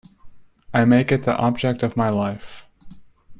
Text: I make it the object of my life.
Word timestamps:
I 0.73 0.83
make 0.85 1.11
it 1.11 1.25
the 1.25 1.37
object 1.37 1.83
of 1.83 1.95
my 1.95 2.09
life. 2.09 2.65